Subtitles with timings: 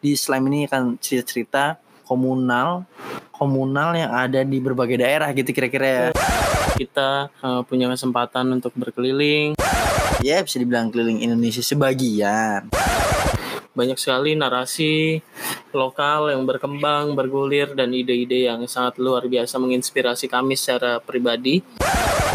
[0.00, 1.76] di Slam ini akan cerita-cerita
[2.08, 2.88] komunal
[3.40, 6.06] komunal yang ada di berbagai daerah gitu kira-kira ya.
[6.76, 9.56] Kita uh, punya kesempatan untuk berkeliling.
[10.20, 12.68] Ya bisa dibilang keliling Indonesia sebagian.
[13.72, 15.24] Banyak sekali narasi
[15.72, 21.64] lokal yang berkembang, bergulir dan ide-ide yang sangat luar biasa menginspirasi kami secara pribadi.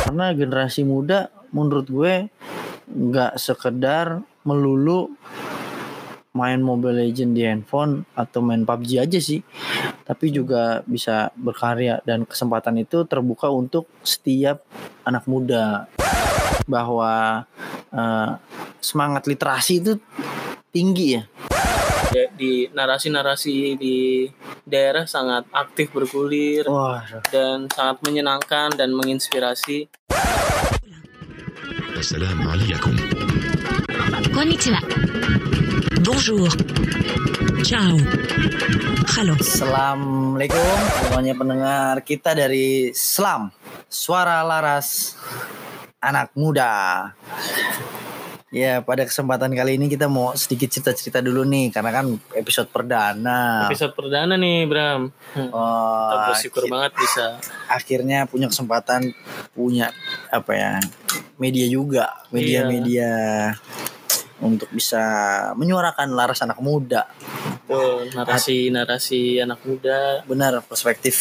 [0.06, 2.14] Karena generasi muda menurut gue
[2.90, 5.14] nggak sekedar melulu
[6.36, 9.40] main Mobile Legend di handphone atau main PUBG aja sih
[10.04, 14.62] tapi juga bisa berkarya dan kesempatan itu terbuka untuk setiap
[15.08, 15.88] anak muda
[16.68, 17.48] bahwa
[17.96, 18.32] uh,
[18.84, 19.98] semangat literasi itu
[20.70, 21.24] tinggi ya
[22.36, 24.28] di narasi-narasi di
[24.64, 27.04] daerah sangat aktif bergulir Wah.
[27.28, 29.92] dan sangat menyenangkan dan menginspirasi.
[31.96, 32.96] Assalamualaikum.
[34.32, 34.80] Konnichiwa.
[36.06, 36.46] Bonjour.
[37.66, 37.98] Ciao.
[39.18, 39.34] Halo.
[39.42, 43.50] Assalamualaikum semuanya pendengar kita dari Slam
[43.90, 45.18] Suara Laras
[45.98, 47.10] Anak Muda.
[48.54, 52.06] Ya pada kesempatan kali ini kita mau sedikit cerita-cerita dulu nih karena kan
[52.38, 53.66] episode perdana.
[53.66, 55.10] Episode perdana nih Bram.
[55.50, 57.42] Oh, Kita bersyukur banget bisa.
[57.66, 59.10] Akhirnya punya kesempatan
[59.58, 59.90] punya
[60.30, 60.72] apa ya
[61.42, 63.10] media juga media-media
[64.46, 65.02] untuk bisa
[65.58, 67.10] menyuarakan laras anak muda.
[67.66, 70.22] Tuh, narasi-narasi anak muda.
[70.30, 71.18] Benar perspektif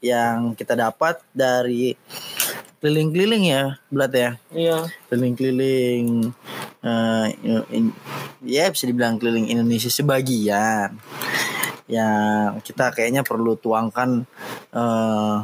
[0.00, 1.92] yang kita dapat dari
[2.80, 4.36] keliling-keliling ya, Blat ya.
[4.52, 4.88] Iya.
[5.08, 6.32] Keliling-keliling
[7.72, 7.96] in-
[8.44, 10.96] ya bisa dibilang keliling Indonesia sebagian.
[11.88, 14.24] Yang kita kayaknya perlu tuangkan
[14.72, 15.36] eh,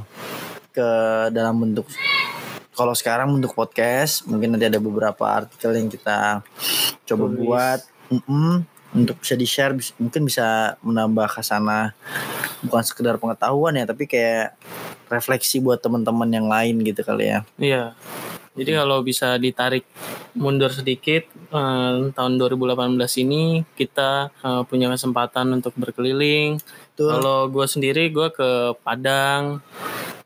[0.72, 0.90] ke
[1.32, 1.84] dalam bentuk
[2.80, 6.40] kalau sekarang bentuk podcast mungkin nanti ada beberapa artikel yang kita
[7.04, 7.36] coba Tulis.
[7.36, 8.64] buat Mm-mm.
[8.96, 11.92] untuk bisa di share mungkin bisa menambah khasana
[12.64, 14.56] bukan sekedar pengetahuan ya tapi kayak
[15.12, 17.92] refleksi buat teman-teman yang lain gitu kali ya Iya.
[18.50, 19.86] Jadi kalau bisa ditarik
[20.34, 21.22] mundur sedikit
[21.54, 26.58] eh, tahun 2018 ini kita eh, punya kesempatan untuk berkeliling.
[26.96, 27.08] Betul.
[27.14, 29.62] Kalau gue sendiri gue ke Padang,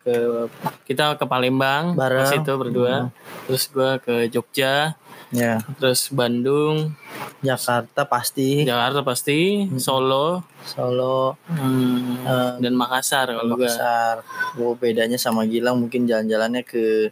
[0.05, 0.47] ke
[0.85, 2.29] kita ke Palembang Bareng.
[2.29, 3.09] ke situ berdua.
[3.49, 4.95] Terus gue ke Jogja,
[5.29, 5.65] ya.
[5.81, 6.93] Terus Bandung,
[7.41, 8.63] Jakarta pasti.
[8.63, 11.41] Jakarta pasti, Solo, Solo.
[11.49, 13.65] Hmm, Eh, dan Makassar kalau gue.
[13.65, 14.21] Makassar.
[14.57, 17.09] Oh, bedanya sama Gilang mungkin jalan-jalannya ke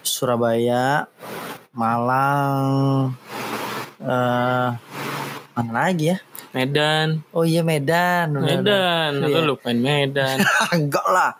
[0.00, 1.08] Surabaya
[1.72, 3.12] Malang
[4.00, 4.70] eh
[5.62, 6.18] mana lagi ya
[6.50, 8.42] Medan, oh iya Medan benar.
[8.58, 9.38] Medan, Iya.
[9.38, 10.42] lu lupain Medan.
[10.74, 11.38] enggak lah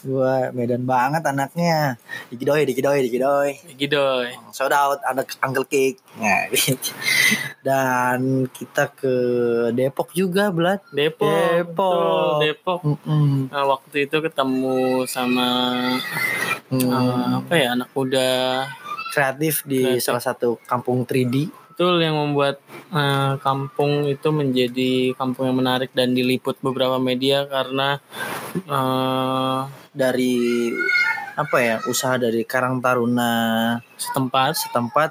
[0.00, 4.30] gua Medan banget anaknya dikidoy dikidoy dikidoy Gidoy.
[4.50, 6.46] shout out anak Uncle Cake nah,
[7.60, 8.18] dan
[8.48, 9.14] kita ke
[9.72, 12.38] Depok juga Blat Depok, Depok.
[12.40, 12.80] Depok.
[12.84, 13.48] Mm-mm.
[13.48, 15.48] Nah, waktu itu ketemu sama
[16.64, 16.88] Hmm.
[16.88, 18.64] eh, apa ya anak muda
[19.10, 20.00] kreatif di Kreatif.
[20.02, 22.60] salah satu kampung 3D betul yang membuat
[22.92, 27.96] eh, kampung itu menjadi kampung yang menarik dan diliput beberapa media karena
[28.60, 29.60] eh,
[29.96, 30.68] dari
[31.32, 34.52] apa ya usaha dari Karang Taruna setempat.
[34.52, 35.10] setempat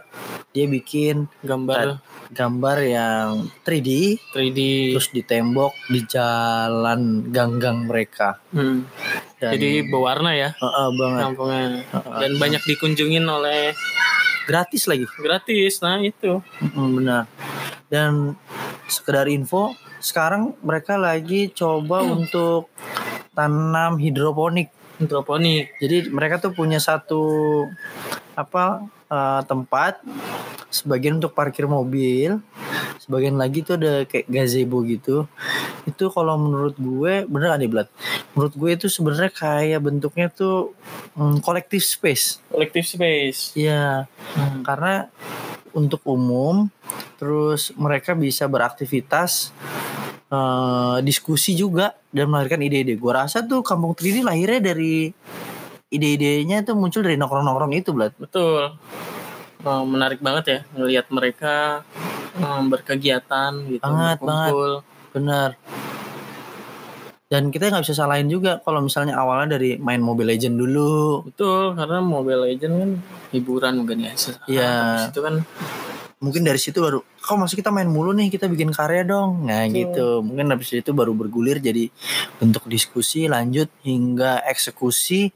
[0.53, 1.97] dia bikin gambar.
[2.29, 4.59] gambar yang 3D 3D
[4.93, 8.37] terus di tembok di jalan ganggang mereka.
[8.53, 8.85] Hmm.
[9.41, 11.21] dan jadi berwarna ya Heeh, banget.
[11.25, 11.65] kampungnya
[12.21, 13.73] dan banyak dikunjungin oleh
[14.45, 15.05] gratis lagi.
[15.19, 16.41] Gratis nah itu.
[16.73, 17.25] Benar.
[17.91, 18.37] Dan
[18.87, 22.71] sekedar info sekarang mereka lagi coba untuk
[23.37, 24.73] tanam hidroponik.
[24.97, 25.77] Hidroponik.
[25.77, 27.21] Jadi mereka tuh punya satu
[28.33, 30.01] apa eh, tempat
[30.71, 32.39] sebagian untuk parkir mobil,
[33.01, 35.25] sebagian lagi tuh ada kayak gazebo gitu.
[35.89, 37.89] Itu kalau menurut gue bener nih Blat.
[38.37, 40.77] Menurut gue itu sebenarnya kayak bentuknya tuh
[41.17, 42.37] mm, collective space.
[42.53, 44.05] collective space Iya,
[44.37, 44.61] Hmm.
[44.61, 45.09] karena
[45.73, 46.69] untuk umum
[47.17, 49.49] terus mereka bisa beraktivitas
[50.31, 52.95] eh, diskusi juga dan melahirkan ide-ide.
[52.95, 55.11] Gue rasa tuh kampung 3D lahirnya dari
[55.91, 58.15] ide-idenya tuh muncul dari nongkrong-nongkrong itu, Blat.
[58.15, 58.79] Betul.
[59.61, 61.83] Oh, menarik banget ya melihat mereka
[62.39, 64.71] um, berkegiatan gitu, Banget, berkumpul.
[65.11, 65.49] Bener.
[67.31, 71.23] Dan kita nggak bisa salahin juga kalau misalnya awalnya dari main Mobile Legend dulu.
[71.31, 72.91] Betul, karena Mobile Legend kan
[73.31, 74.13] hiburan bukan ya.
[74.51, 74.67] Iya.
[74.67, 75.35] Habis Itu kan
[76.21, 79.49] Mungkin dari situ baru, kok masih kita main mulu nih, kita bikin karya dong.
[79.49, 79.73] Nah Betul.
[79.73, 80.07] gitu.
[80.21, 81.89] Mungkin habis itu baru bergulir jadi
[82.37, 85.33] bentuk diskusi lanjut hingga eksekusi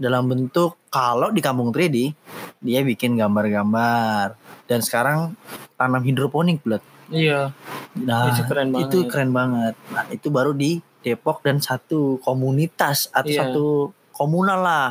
[0.00, 2.16] dalam bentuk kalau di kampung 3D
[2.56, 4.32] dia bikin gambar-gambar.
[4.64, 5.36] Dan sekarang
[5.74, 6.82] tanam hidroponik, Blat.
[7.12, 7.52] Iya.
[8.00, 8.88] Nah, Itu keren banget.
[8.88, 9.74] Itu keren banget.
[9.92, 13.40] Nah, itu baru di Depok dan satu komunitas atau Iya.
[13.44, 13.66] satu
[14.14, 14.88] komunal lah.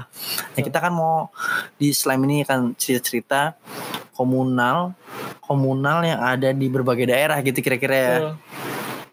[0.53, 1.31] Nah, kita kan mau
[1.79, 3.57] di slam ini kan cerita-cerita
[4.13, 4.93] komunal
[5.43, 8.13] komunal yang ada di berbagai daerah gitu kira-kira ya.
[8.15, 8.33] Betul.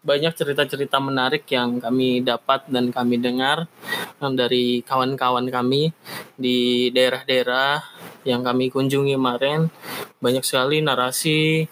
[0.00, 3.68] Banyak cerita-cerita menarik yang kami dapat dan kami dengar
[4.20, 5.92] eh, dari kawan-kawan kami
[6.40, 7.84] di daerah-daerah
[8.24, 9.72] yang kami kunjungi kemarin.
[10.20, 11.64] Banyak sekali narasi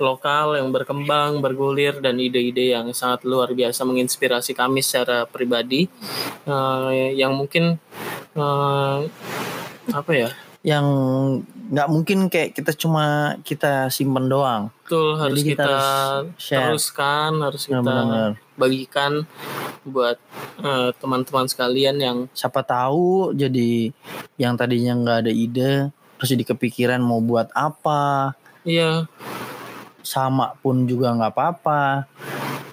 [0.00, 5.90] lokal yang berkembang, bergulir dan ide-ide yang sangat luar biasa menginspirasi kami secara pribadi
[6.48, 7.76] Eh, yang mungkin
[8.34, 8.98] eh,
[9.90, 10.30] apa ya?
[10.64, 10.86] Yang
[11.70, 14.74] nggak mungkin kayak kita cuma kita simpen doang.
[14.84, 16.60] Betul harus kita kita, harus share.
[16.74, 18.32] teruskan, harus kita Benar-benar.
[18.60, 19.24] Bagikan
[19.88, 20.20] buat
[20.60, 23.88] eh, teman-teman sekalian yang Siapa tahu jadi
[24.36, 25.88] yang tadinya nggak ada ide
[26.20, 28.36] terus jadi kepikiran mau buat apa.
[28.68, 29.08] Iya.
[30.04, 32.04] Sama pun juga nggak apa-apa.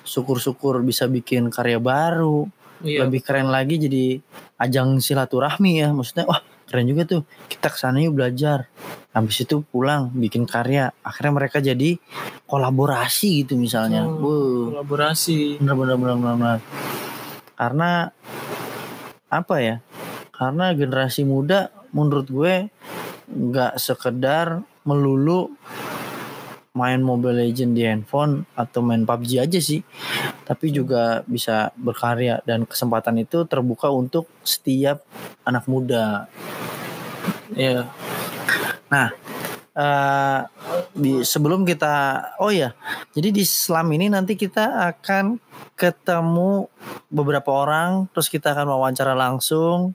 [0.04, 2.44] Syukur-syukur bisa bikin karya baru.
[2.84, 3.08] Iya.
[3.08, 4.20] Lebih keren lagi jadi
[4.60, 5.96] ajang silaturahmi ya.
[5.96, 7.22] Maksudnya wah keren juga tuh.
[7.48, 8.68] Kita ke sana yuk belajar
[9.18, 10.94] habis itu pulang bikin karya.
[11.02, 11.98] Akhirnya mereka jadi
[12.46, 14.06] kolaborasi gitu misalnya.
[14.06, 14.22] Hmm.
[14.22, 15.58] Wuh, kolaborasi.
[15.58, 16.60] Bener bener bener
[17.58, 18.14] karena
[19.34, 19.76] apa ya
[20.30, 22.70] karena generasi muda menurut gue
[23.28, 25.50] nggak sekedar melulu
[26.78, 29.82] main Mobile Legend di handphone atau main PUBG aja sih
[30.48, 32.40] tapi juga bisa berkarya.
[32.48, 35.04] Dan kesempatan itu terbuka untuk setiap
[35.44, 36.32] anak muda
[38.92, 39.10] iya
[39.78, 40.40] eh
[40.98, 42.74] di sebelum kita oh ya
[43.14, 45.38] jadi di Slam ini nanti kita akan
[45.78, 46.66] ketemu
[47.14, 49.94] beberapa orang terus kita akan wawancara langsung.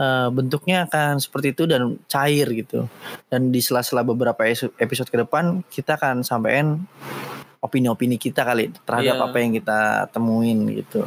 [0.00, 2.88] Eh, bentuknya akan seperti itu dan cair gitu.
[3.28, 4.48] Dan di sela-sela beberapa
[4.80, 6.80] episode ke depan kita akan sampaikan
[7.60, 9.26] opini-opini kita kali terhadap Iya.
[9.28, 11.04] apa yang kita temuin gitu.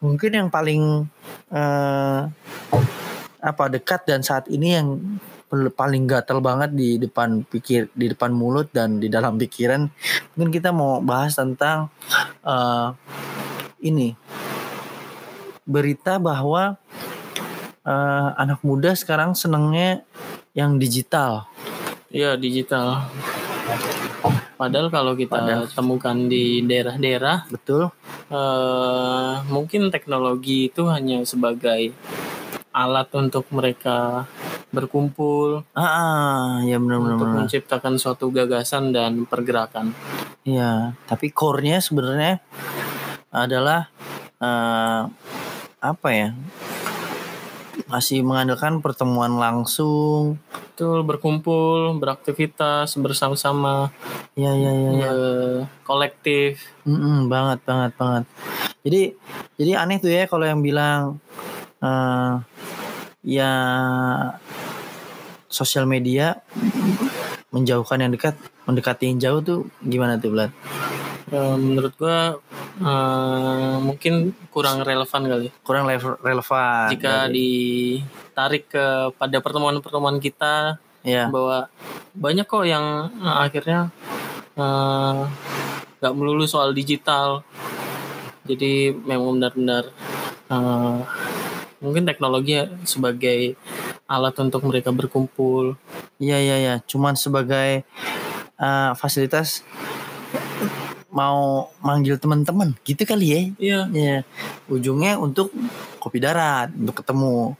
[0.00, 1.04] Mungkin yang paling
[1.52, 2.20] eh,
[3.44, 4.88] apa dekat dan saat ini yang
[5.50, 9.86] paling gatel banget di depan pikir di depan mulut dan di dalam pikiran.
[10.34, 11.90] Mungkin kita mau bahas tentang
[12.42, 12.88] eh,
[13.82, 14.14] ini.
[15.66, 16.78] Berita bahwa
[17.86, 20.02] eh, anak muda sekarang senengnya
[20.54, 21.46] yang digital.
[22.10, 23.06] Iya digital.
[24.56, 25.68] Padahal kalau kita Padahal.
[25.68, 27.92] temukan di daerah-daerah betul.
[28.32, 31.92] eh, mungkin teknologi itu hanya sebagai
[32.76, 34.28] alat untuk mereka
[34.70, 39.94] berkumpul ah ya benar-benar untuk menciptakan suatu gagasan dan pergerakan
[40.46, 42.38] Iya, tapi core-nya sebenarnya
[43.34, 43.90] adalah
[44.38, 45.02] eh,
[45.82, 46.38] apa ya?
[47.86, 50.38] Masih mengandalkan pertemuan langsung.
[50.76, 53.90] betul berkumpul beraktivitas bersama-sama
[54.38, 54.90] Iya, iya, iya.
[54.92, 55.08] Ya.
[55.10, 58.24] eh, kolektif Mm-mm, banget, banget, banget.
[58.86, 59.02] Jadi,
[59.58, 61.18] jadi aneh tuh ya kalau yang bilang
[61.82, 62.34] eh
[63.26, 63.50] ya
[65.50, 66.38] sosial media
[67.50, 70.50] menjauhkan yang dekat, mendekati yang jauh tuh gimana tuh, Blat?
[71.26, 72.38] Eh, menurut gua
[72.78, 75.90] eh, mungkin kurang relevan kali Kurang
[76.22, 76.86] relevan.
[76.94, 77.34] jika berarti.
[77.34, 81.26] ditarik ke pada pertemuan-pertemuan kita ya.
[81.26, 81.66] bahwa
[82.14, 83.90] banyak kok yang eh, akhirnya
[84.54, 85.18] eh,
[85.98, 87.42] nggak melulu soal digital
[88.46, 89.90] jadi memang benar-benar
[91.86, 93.54] mungkin teknologi sebagai
[94.10, 95.78] alat untuk mereka berkumpul
[96.16, 97.84] Iya iya iya, cuman sebagai
[98.56, 99.60] uh, fasilitas
[101.12, 103.40] mau manggil teman-teman gitu kali ya.
[103.56, 104.16] iya Iya.
[104.68, 105.52] Ujungnya untuk
[106.00, 107.56] kopi darat, untuk ketemu,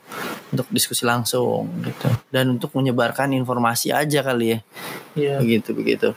[0.53, 2.09] untuk diskusi langsung gitu.
[2.33, 4.59] Dan untuk menyebarkan informasi aja kali ya.
[5.17, 6.09] iya Begitu begitu.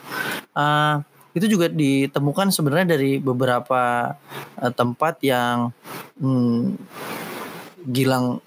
[0.55, 1.03] Uh,
[1.35, 4.15] itu juga ditemukan sebenarnya dari beberapa
[4.59, 5.71] uh, tempat yang
[6.19, 6.75] hmm,
[7.85, 8.41] Gilang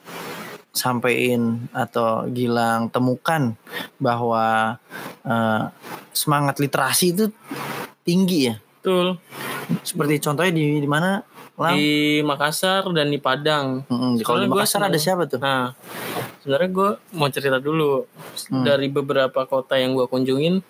[0.73, 3.53] sampein atau Gilang temukan
[3.97, 4.77] bahwa
[5.23, 5.63] uh,
[6.11, 7.25] semangat literasi itu
[8.03, 8.57] tinggi ya.
[8.81, 9.21] betul
[9.87, 11.23] Seperti contohnya di di mana?
[11.53, 11.77] Lang?
[11.77, 15.37] di Makassar dan di Padang Mm-mm, Kalau di Makassar ada siapa tuh?
[15.39, 15.77] Nah,
[16.41, 18.09] sebenarnya gue mau cerita dulu
[18.49, 18.65] Hmm.
[18.65, 20.65] dari beberapa kota yang gue kunjungin,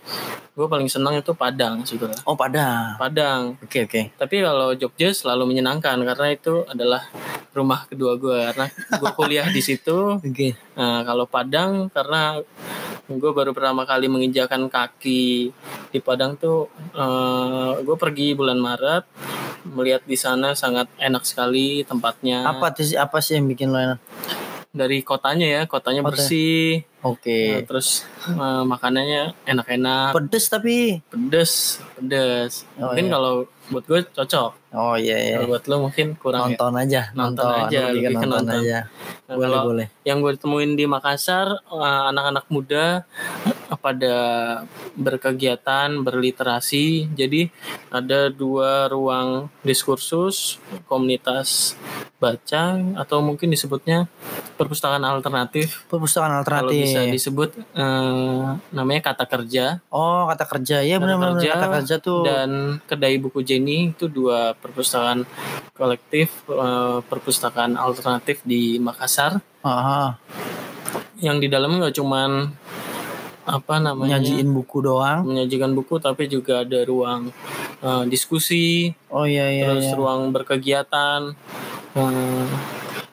[0.52, 2.18] gue paling senang itu Padang sebetulnya.
[2.26, 2.98] Oh Padang.
[2.98, 3.54] Padang.
[3.62, 4.10] Oke oke.
[4.12, 7.06] Tapi kalau Jogja selalu menyenangkan karena itu adalah
[7.52, 10.16] rumah kedua gue karena gue kuliah di situ.
[10.18, 10.56] Oke.
[10.76, 12.40] Nah, kalau Padang karena
[13.06, 15.52] gue baru pertama kali menginjakan kaki
[15.92, 16.72] di Padang tuh,
[17.84, 19.04] gue pergi bulan Maret
[19.68, 22.48] melihat di sana sangat enak sekali tempatnya.
[22.48, 24.00] Apa tuh sih- apa sih yang bikin lo enak?
[24.72, 26.16] dari kotanya ya, kotanya Kota.
[26.16, 27.60] bersih, Oke.
[27.60, 31.04] Nah, terus eh, makanannya enak-enak, Pedes tapi.
[31.12, 32.64] pedes, pedes.
[32.80, 33.12] Oh, mungkin iya.
[33.12, 33.32] kalau
[33.68, 35.34] buat gue cocok, Oh iya ya.
[35.36, 36.40] kalau buat lo mungkin kurang.
[36.42, 36.46] ya.
[36.50, 38.60] Nonton aja, Nonton nonton, aja, lebih lebih ke nonton, nonton.
[38.62, 38.78] aja.
[39.22, 39.86] Nah, boleh kalau boleh.
[40.02, 43.04] yang gue temuin di Makassar eh, anak-anak muda
[43.74, 44.14] pada
[44.94, 47.48] berkegiatan berliterasi jadi
[47.88, 51.74] ada dua ruang diskursus komunitas
[52.16, 54.06] baca atau mungkin disebutnya
[54.54, 57.12] perpustakaan alternatif Perpustakaan kalau bisa alternatif.
[57.12, 62.22] disebut eh, namanya kata kerja Oh kata kerja ya Kata benar-benar kerja kata kerja tuh.
[62.22, 62.50] dan
[62.84, 65.26] kedai buku Jenny itu dua perpustakaan
[65.74, 70.14] kolektif eh, perpustakaan alternatif di Makassar Aha,
[71.18, 72.30] yang di dalamnya nggak cuman
[73.42, 75.26] apa namanya nyajiin buku doang.
[75.26, 77.34] menyajikan buku tapi juga ada ruang
[77.82, 79.66] eh, diskusi Oh iya iya.
[79.68, 79.98] terus iya.
[79.98, 81.34] ruang berkegiatan
[81.92, 82.46] Eh,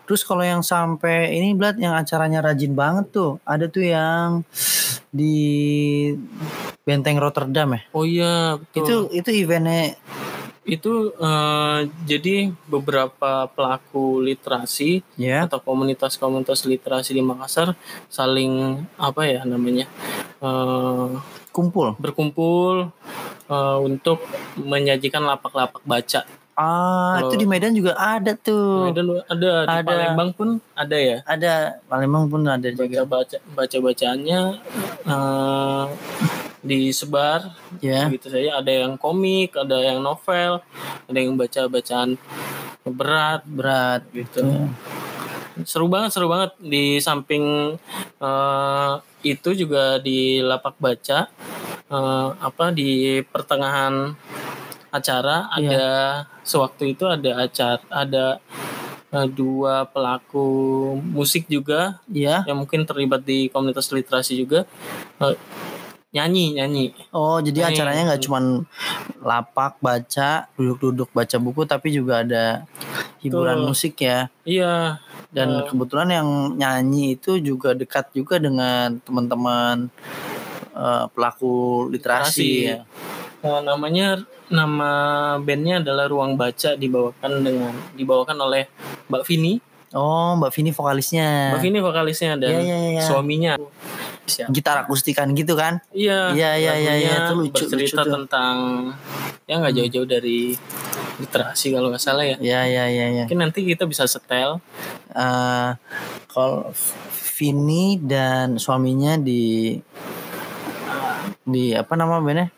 [0.07, 4.41] Terus kalau yang sampai ini Blat yang acaranya rajin banget tuh, ada tuh yang
[5.11, 5.37] di
[6.81, 7.81] Benteng Rotterdam ya.
[7.93, 8.81] oh iya betul.
[8.81, 9.93] Itu itu eventnya
[10.69, 12.35] itu eh, jadi
[12.65, 15.49] beberapa pelaku literasi ya.
[15.49, 17.73] atau komunitas-komunitas literasi di Makassar
[18.07, 19.89] saling apa ya namanya
[20.39, 21.07] eh,
[21.49, 21.97] kumpul.
[21.97, 22.93] berkumpul
[23.49, 24.21] eh, untuk
[24.55, 26.21] menyajikan lapak-lapak baca.
[26.59, 28.91] Ah, Kalau- itu di Medan juga ada tuh.
[28.91, 29.87] Medan ada di Ada.
[29.87, 31.17] Palembang pun ada ya.
[31.23, 33.01] Ada Palembang pun ada baca juga.
[33.07, 34.41] baca baca bacaannya
[35.07, 35.83] eh,
[36.61, 38.07] disebar Ya.
[38.07, 40.59] gitu saja ada yang komik ada yang novel
[41.07, 42.19] ada yang baca bacaan
[42.83, 44.67] berat Berat gitu Ya.
[45.63, 47.75] seru banget seru banget di samping
[48.17, 48.91] eh,
[49.23, 51.27] itu juga di lapak baca
[51.85, 54.15] eh, apa di pertengahan
[54.89, 55.69] acara Iya.
[55.69, 55.85] ada
[56.41, 58.25] sewaktu itu ada acara ada
[59.11, 60.47] eh, dua pelaku
[60.97, 62.47] musik juga Iya.
[62.47, 64.63] yang mungkin terlibat di komunitas literasi juga
[66.09, 68.65] nyanyi nyanyi Oh, jadi Ini- acaranya nggak cuman
[69.21, 72.65] lapak baca, duduk-duduk baca buku, tapi juga ada
[73.19, 73.67] hiburan Betul.
[73.69, 74.31] musik ya.
[74.41, 74.97] iya
[75.29, 75.65] Dan Eh.
[75.69, 79.93] kebetulan yang nyanyi itu juga dekat juga dengan teman-teman
[80.73, 82.65] eh, pelaku literasi.
[82.65, 82.71] Literasi.
[82.71, 82.79] ya.
[83.39, 84.07] Eh, namanya
[84.49, 84.91] nama
[85.37, 88.65] bandnya adalah Ruang Baca dibawakan dengan dibawakan oleh
[89.07, 89.59] Mbak Vini
[89.91, 91.53] Oh, Mbak Vini vokalisnya.
[91.53, 93.01] Mbak Vini vokalisnya dan Iya, iya, iya.
[93.01, 93.53] suaminya
[94.47, 95.81] Gitar akustikan gitu kan?
[95.89, 97.13] iya Iya, iya, iya, iya.
[97.25, 98.13] Itu lucu, bercerita lucu tuh.
[98.15, 98.55] tentang
[99.43, 100.53] ya nggak jauh-jauh dari
[101.17, 103.25] literasi kalau nggak salah ya Ya, ya, ya, ya.
[103.25, 104.61] mungkin nanti kita bisa setel
[105.09, 105.69] Eh,
[106.29, 106.69] kalau
[107.33, 109.73] Vini dan suaminya di
[111.41, 112.53] di apa nama bandnya?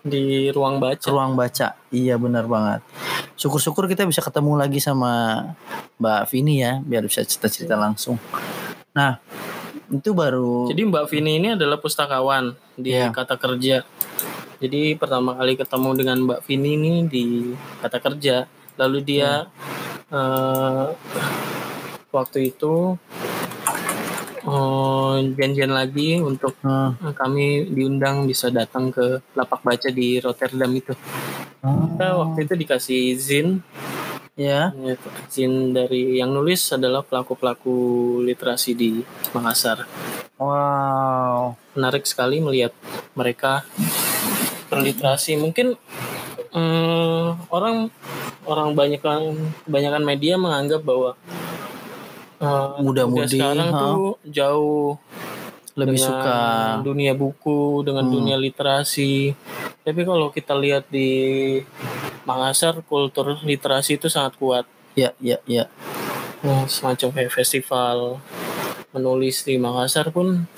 [0.00, 1.74] di ruang baca ruang baca.
[1.90, 2.80] Iya benar banget.
[3.36, 5.44] Syukur-syukur kita bisa ketemu lagi sama
[6.00, 8.16] Mbak Vini ya, biar bisa cerita-cerita langsung.
[8.96, 9.20] Nah,
[9.92, 13.12] itu baru Jadi Mbak Vini ini adalah pustakawan di Iya.
[13.12, 13.84] Kata Kerja.
[14.56, 17.52] Jadi pertama kali ketemu dengan Mbak Vini ini di
[17.84, 18.48] Kata Kerja.
[18.80, 19.46] Lalu dia
[20.08, 20.86] eh,
[22.08, 22.96] waktu itu
[24.46, 30.94] eh, janjian lagi untuk eh, kami diundang bisa datang ke lapak baca di Rotterdam itu.
[31.66, 33.58] Kita waktu itu dikasih izin,
[34.38, 34.70] ya.
[35.26, 37.74] izin dari yang nulis adalah pelaku-pelaku
[38.22, 39.02] literasi di
[39.34, 39.82] Makassar.
[40.36, 41.56] Wow.
[41.72, 42.76] menarik sekali melihat
[43.16, 43.64] mereka
[44.68, 45.80] berliterasi mungkin
[46.52, 47.88] eh, orang
[48.46, 49.00] orang banyak
[49.66, 51.16] kebanyakan media menganggap bahwa
[52.38, 53.80] eh, Muda-mudi, muda sekarang ha.
[53.80, 54.96] tuh jauh
[55.76, 56.38] Lebih suka
[56.80, 58.14] dunia buku dengan Hmm.
[58.16, 59.36] dunia literasi
[59.82, 61.60] tapi kalau kita lihat di
[62.24, 64.64] Makassar kultur literasi itu sangat kuat
[64.94, 65.68] ya ya ya.
[66.40, 68.18] Nah, semacam kayak festival
[68.90, 70.48] menulis di Makassar pun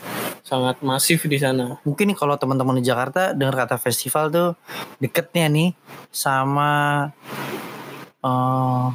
[0.40, 4.50] sangat masif di sana Mungkin kalau teman-teman di Jakarta dengar kata festival tuh
[4.96, 5.68] deketnya nih
[6.08, 7.10] sama
[8.22, 8.86] eh,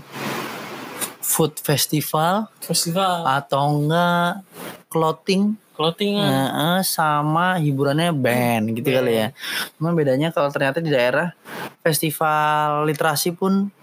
[1.34, 4.46] food festival festival atau enggak
[4.88, 8.98] clothing clothing Nah, sama hiburannya band gitu Band.
[9.02, 9.28] kali ya.
[9.74, 11.34] Cuma bedanya kalau ternyata di daerah
[11.82, 13.74] festival literasi pun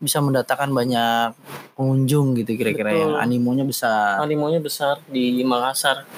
[0.00, 1.36] bisa mendatangkan banyak
[1.74, 3.06] pengunjung gitu kira-kira ya.
[3.20, 4.18] Animonya besar.
[4.18, 6.08] animonya besar di Makassar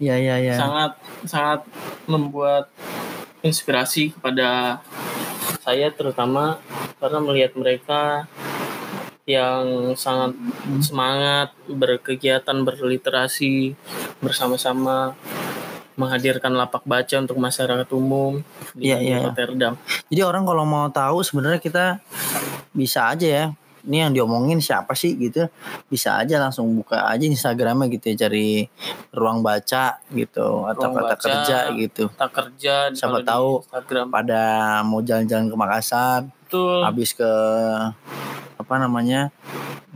[0.00, 0.54] Iya iya iya.
[0.56, 1.60] sangat sangat
[2.04, 2.72] membuat
[3.40, 4.80] inspirasi kepada
[5.60, 6.56] saya terutama
[6.96, 8.24] karena melihat mereka
[9.30, 10.34] yang sangat
[10.80, 13.78] semangat berkegiatan berliterasi
[14.18, 15.14] bersama-sama
[15.94, 18.40] menghadirkan lapak baca untuk masyarakat umum
[18.72, 19.16] di Iya, iya.
[19.22, 19.76] Rotterdam.
[20.08, 22.00] Jadi orang kalau mau tahu sebenarnya kita
[22.72, 23.44] bisa aja ya
[23.80, 25.48] ini yang diomongin siapa sih gitu
[25.88, 28.68] bisa aja langsung buka aja Instagramnya gitu ya cari
[29.10, 31.16] ruang baca gitu atau kata baca.
[31.16, 34.06] kerja gitu Tak kerja Siapa tahu Instagram.
[34.06, 34.42] pada
[34.84, 36.84] mau jalan-jalan ke Makassar Betul.
[36.84, 37.32] habis ke
[38.60, 39.32] apa namanya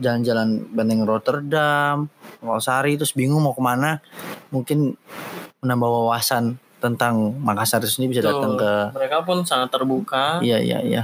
[0.01, 2.09] jalan-jalan Benteng Rotterdam
[2.61, 4.01] Sari terus bingung mau ke mana
[4.53, 4.97] mungkin
[5.61, 8.61] menambah wawasan tentang Makassar itu sendiri bisa datang Betul.
[8.61, 11.03] ke Mereka pun sangat terbuka iya iya iya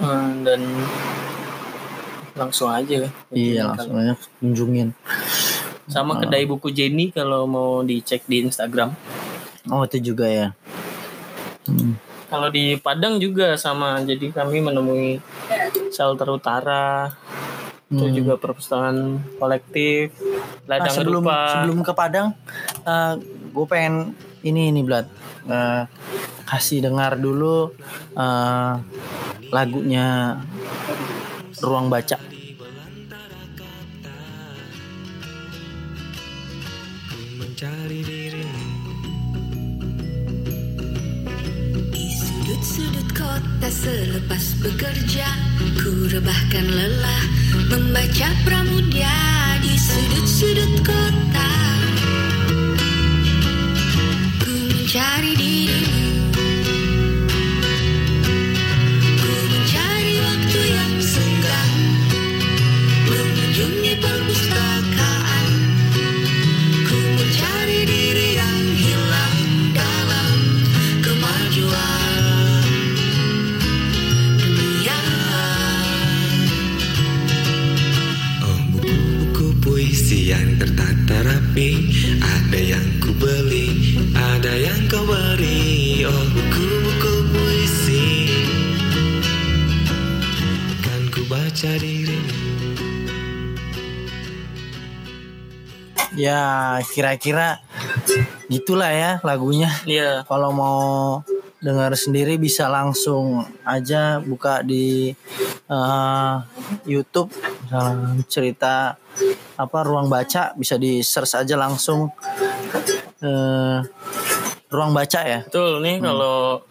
[0.00, 0.60] eh, dan
[2.38, 3.10] langsung aja.
[3.34, 4.94] iya langsung aja kunjungin.
[5.90, 8.94] Sama kedai buku Jenny kalau mau dicek di Instagram.
[9.68, 10.48] oh itu juga ya
[11.68, 12.00] Hmm.
[12.32, 14.00] Kalau di Padang juga sama.
[14.00, 15.20] Jadi kami menemui
[15.90, 17.12] shelter utara.
[17.88, 18.12] Itu Hmm.
[18.12, 18.98] juga perpustakaan
[19.40, 20.12] kolektif.
[20.68, 21.38] Nah, Ladang sebelum Rupa.
[21.56, 22.28] sebelum ke Padang,
[23.48, 25.08] gue pengen ini ini Blad
[25.48, 25.82] Eh,
[26.44, 27.72] kasih dengar dulu
[28.12, 28.72] eh,
[29.48, 30.36] lagunya
[31.64, 32.20] Ruang Baca.
[37.38, 38.47] mencari dirimu
[43.38, 45.26] kota selepas bekerja
[45.78, 47.24] Ku rebahkan lelah
[47.70, 49.14] membaca pramudia
[49.62, 51.50] Di sudut-sudut kota.
[54.42, 55.77] Ku mencari dirimu
[96.18, 96.42] Ya
[96.90, 97.62] kira-kira
[98.50, 99.70] gitulah ya lagunya.
[99.86, 100.26] Iya.
[100.26, 100.80] Kalau mau
[101.58, 105.10] dengar sendiri bisa langsung aja buka di
[105.70, 106.34] eh,
[106.86, 107.30] YouTube
[108.30, 108.94] cerita
[109.58, 112.10] apa ruang baca bisa di search aja langsung
[113.22, 113.78] eh,
[114.68, 115.40] ruang baca ya.
[115.46, 116.62] Betul nih kalau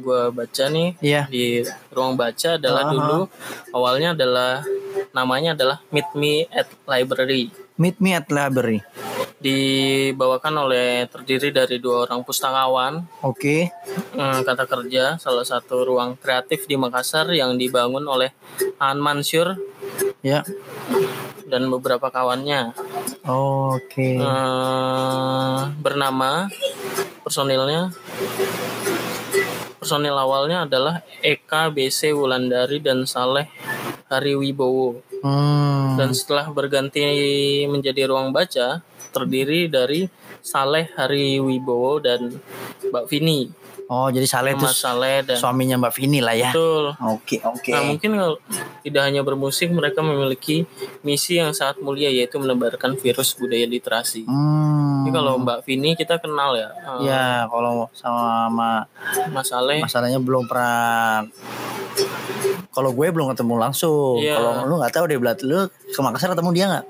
[0.00, 1.22] gua baca nih Iya.
[1.28, 1.60] di
[1.92, 2.92] ruang baca adalah Aha.
[2.96, 3.18] dulu
[3.76, 4.64] awalnya adalah
[5.12, 7.50] namanya adalah Meet Me at Library.
[7.80, 8.84] Meet me at library.
[9.40, 13.72] Dibawakan oleh terdiri dari dua orang pustakawan Oke.
[14.12, 18.36] eh, kata kerja salah satu ruang kreatif di Makassar yang dibangun oleh
[18.76, 19.56] Han Mansur
[20.20, 20.44] Ya.
[21.48, 22.76] dan beberapa kawannya
[23.24, 24.20] Oke.
[24.20, 26.52] eh, bernama
[27.24, 27.96] personilnya
[29.80, 33.48] personil awalnya adalah Eka BC Wulandari dan Saleh
[34.06, 36.00] Hari Wibowo Hmm.
[36.00, 37.04] dan setelah berganti
[37.66, 40.08] menjadi ruang baca terdiri dari
[40.40, 42.40] Saleh Hari Wibowo dan
[42.82, 43.40] Mbak Vini
[43.84, 46.54] Oh, jadi Saleh itu Saleh dan suaminya Mbak Vini lah ya.
[46.54, 47.68] betul Oke, oke.
[47.68, 48.38] Nah mungkin kalau
[48.80, 50.62] tidak hanya bermusik mereka memiliki
[51.02, 54.24] misi yang sangat mulia yaitu menebarkan virus budaya literasi.
[54.24, 54.79] Hmm.
[55.00, 56.68] Jadi kalau Mbak Vini kita kenal ya.
[56.98, 58.84] Eh, Ya, kalau sama
[59.28, 61.24] Mas Saleh masalahnya belum pernah
[62.70, 64.18] kalau gue belum ketemu langsung.
[64.18, 64.36] Iya.
[64.36, 66.86] Kalau lu nggak tahu deh, Blat, lu ke Makassar ketemu dia nggak?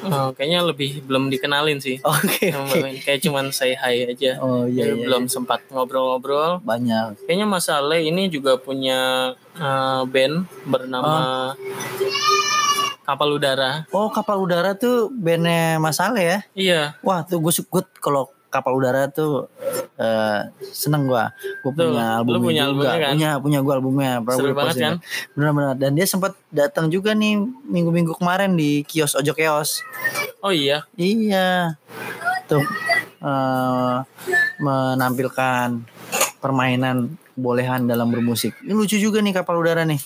[0.00, 2.00] eh, kayaknya lebih belum dikenalin sih.
[2.00, 2.48] Oke.
[2.48, 2.98] Mbak Vini.
[3.00, 4.40] Kayak cuman say hi aja.
[4.40, 6.62] Oh iya, Jadi iya, belum sempat ngobrol-ngobrol.
[6.62, 7.20] banyak.
[7.26, 11.52] Kayaknya Mas Saleh ini juga punya eh, band bernama
[13.10, 13.70] Kapal Udara.
[13.90, 16.38] Oh, kapal udara tuh bandnya Mas Ale ya?
[16.54, 19.46] Iya, Wah, tuh gue suka kalau kapal udara tuh
[19.98, 21.30] eh seneng gua.
[21.62, 22.66] Gue Tuh, punya lu albumnya punya juga.
[22.70, 23.10] albumnya kan?
[23.14, 24.12] Punya, punya gue albumnya.
[24.30, 24.94] Seru gue banget kan?
[25.34, 25.74] Benar-benar.
[25.74, 27.34] Dan dia sempat datang juga nih
[27.66, 29.82] minggu-minggu kemarin di kios Ojo Kios.
[30.42, 30.86] oh iya.
[30.94, 31.78] Iya.
[32.46, 32.62] Tuh
[33.22, 33.96] eh,
[34.58, 35.82] menampilkan
[36.38, 38.52] permainan bolehan dalam bermusik.
[38.60, 40.00] Ini lucu juga nih kapal udara nih.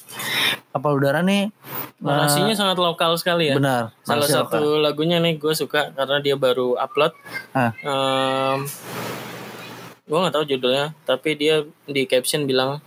[0.75, 1.55] Kapal udara nih
[2.03, 3.55] Narasinya sangat lokal sekali ya.
[3.55, 3.95] benar.
[4.03, 4.83] Salah satu lokal.
[4.83, 7.15] lagunya nih gue suka karena dia baru upload.
[7.55, 7.71] Ah.
[7.79, 8.67] Em,
[10.05, 12.83] gue nggak tahu judulnya, tapi dia di caption bilang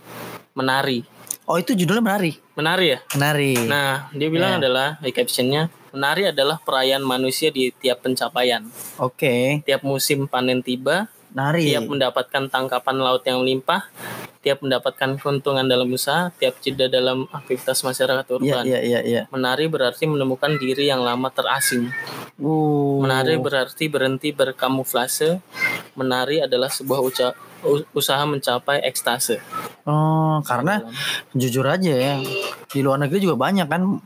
[0.52, 1.00] menari,
[1.42, 2.36] Oh, itu judulnya menari.
[2.54, 2.98] menari ya.
[3.16, 3.52] Menari.
[3.64, 4.58] Nah dia bilang Ya.
[4.60, 8.68] adalah di captionnya menari adalah perayaan manusia di tiap pencapaian,
[9.00, 9.64] Oke.
[9.64, 11.68] tiap musim panen tiba, Nari.
[11.68, 13.84] tiap mendapatkan tangkapan laut yang melimpah,
[14.38, 18.64] tiap mendapatkan keuntungan dalam usaha, tiap jeda dalam aktivitas masyarakat Iya, urban.
[18.64, 19.22] iya, iya, iya.
[19.28, 21.92] Menari berarti menemukan diri yang lama terasing.
[22.38, 23.02] Uh.
[23.02, 25.42] Menari berarti berhenti berkamuflase.
[25.92, 27.36] Menari adalah sebuah uca-
[27.90, 29.42] usaha mencapai ekstase.
[29.82, 30.86] Oh, karena
[31.32, 32.14] jujur aja ya.
[32.64, 33.98] Di luar negeri juga banyak kan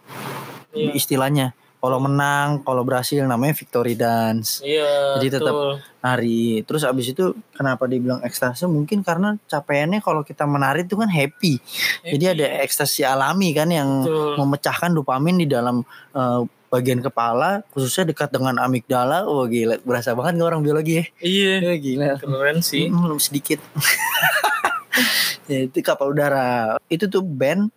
[0.73, 0.97] Iya.
[0.97, 1.53] istilahnya.
[1.83, 4.63] Kalau menang, kalau berhasil namanya victory dance.
[4.63, 5.73] Iya, Jadi tetap betul.
[5.99, 6.63] nari.
[6.63, 8.71] Terus abis itu kenapa dibilang ekstasi?
[8.71, 11.59] Mungkin karena capaiannya kalau kita menari itu kan happy.
[12.07, 14.39] Jadi ada ekstasi alami kan yang Betul.
[14.39, 15.83] memecahkan dopamin di dalam
[16.15, 16.41] eh,
[16.71, 19.27] bagian kepala, khususnya dekat dengan amigdala.
[19.27, 21.05] Wah gila, berasa banget nggak orang biologi ya?
[21.19, 22.09] Iya, Ya, gila.
[22.17, 22.95] keren sih.
[22.95, 23.59] Hmm, sedikit.
[25.53, 26.81] ya, itu kapal udara.
[26.89, 27.69] Itu tuh band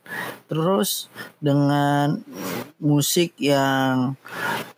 [0.47, 2.23] terus dengan
[2.79, 4.15] musik yang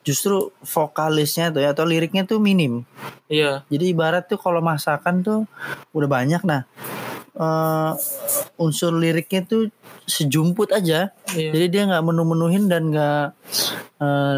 [0.02, 2.82] justru vokalisnya tuh ya atau liriknya tuh minim.
[3.30, 5.40] Iya, Jadi ibarat tuh kalau masakan tuh
[5.94, 6.66] udah banyak nah
[7.38, 7.92] eh,
[8.58, 9.70] unsur liriknya tuh
[10.08, 11.12] sejumput aja.
[11.36, 11.52] iya.
[11.54, 13.26] Jadi dia nggak menu-menuhin dan nggak
[14.02, 14.38] eh,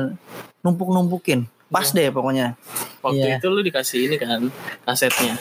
[0.66, 1.48] numpuk-numpukin.
[1.70, 2.58] Pas deh pokoknya.
[3.06, 3.38] Waktu Iya.
[3.38, 4.50] itu lu dikasih ini kan
[4.84, 5.38] kasetnya.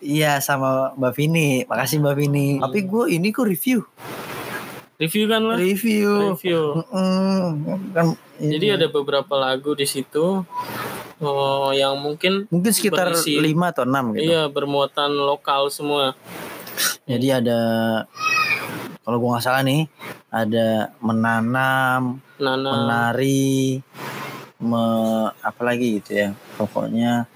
[0.00, 1.48] Iya sama Mbak Vini.
[1.68, 2.48] Makasih Mbak Vini.
[2.56, 2.62] Hmm.
[2.64, 3.84] Tapi gue ini kok review.
[5.00, 5.54] Review kan lo?
[5.56, 6.36] Review.
[6.36, 6.62] Review.
[6.84, 7.40] Mm-mm.
[7.92, 8.06] Kan
[8.40, 8.52] ini.
[8.56, 10.44] Jadi ada beberapa lagu di situ
[11.20, 14.24] oh, yang mungkin mungkin sekitar berisi- 5 atau 6 gitu.
[14.32, 16.16] iya bermuatan lokal semua.
[17.04, 17.60] Jadi ada
[19.04, 19.84] kalau gue nggak salah nih
[20.32, 23.82] ada menanam, Nana, menari,
[24.62, 24.84] me,
[25.42, 26.28] apa lagi gitu ya.
[26.56, 27.26] Pokoknya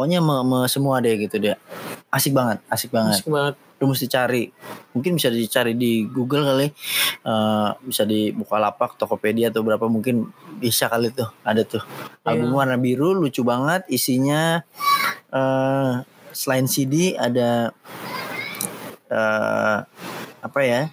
[0.00, 1.60] pokoknya me, me- semua deh gitu dia.
[2.08, 3.20] Asik banget, asik banget.
[3.20, 3.52] asik banget.
[3.76, 4.48] Lu mesti cari.
[4.92, 6.72] Mungkin bisa dicari di Google kali.
[7.20, 10.24] Eh, bisa di Bukalapak, Tokopedia atau berapa mungkin
[10.56, 11.28] bisa kali tuh.
[11.44, 11.84] Ada tuh.
[12.24, 12.56] Album Iya.
[12.56, 14.64] warna biru lucu banget isinya
[15.28, 15.92] eh
[16.32, 17.76] selain CD ada
[19.06, 19.78] eh
[20.40, 20.88] apa ya?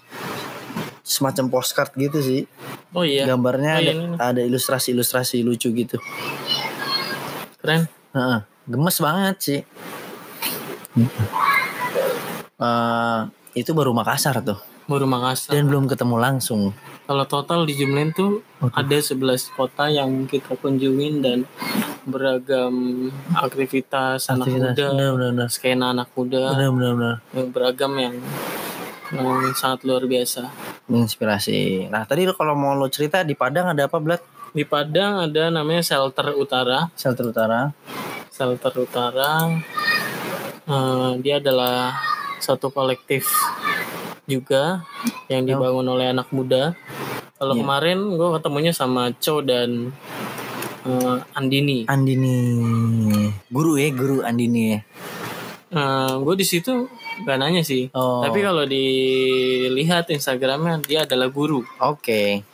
[1.00, 2.44] Semacam postcard gitu sih.
[2.92, 5.96] Oh iya, Gambarnya Oh, iya, ada, ada ilustrasi-ilustrasi lucu gitu.
[7.58, 7.88] keren.
[8.68, 9.62] Gemes banget sih.
[12.58, 13.20] Eh,
[13.54, 15.54] itu baru Makassar tuh Baru Makassar.
[15.54, 16.62] dan belum ketemu langsung.
[17.04, 19.16] Kalau total dijumlahin tuh ada 11
[19.50, 21.38] kota yang kita kunjungin dan
[22.04, 24.74] beragam aktivitas, anak Aktivitas.
[24.74, 25.48] muda, Bener, bener, bener.
[25.48, 27.16] skena anak muda Bener, bener, bener.
[27.32, 28.16] yang beragam yang,
[29.10, 30.48] yang sangat luar biasa.
[30.88, 31.88] Menginspirasi.
[31.88, 34.24] Nah tadi kalau mau lo cerita di Padang ada apa Blat?
[34.50, 36.88] Di Padang ada namanya Shelter Utara.
[36.94, 37.72] Shelter Utara.
[38.38, 39.50] Shelter Utara
[40.70, 41.98] eh, dia adalah
[42.38, 43.26] satu kolektif
[44.30, 44.86] juga
[45.26, 46.78] yang dibangun oleh anak muda.
[47.42, 47.62] Kalau Iya.
[47.66, 49.90] kemarin gue ketemunya sama Cho dan
[50.86, 51.90] eh, Andini.
[51.90, 52.38] Andini.
[53.50, 54.80] Guru ya, guru Andini ya.
[56.22, 56.86] gue di situ
[57.26, 57.90] gak nanya sih.
[57.92, 58.22] Oh.
[58.22, 61.66] Tapi kalau dilihat Instagramnya dia adalah guru.
[61.82, 62.46] Oke.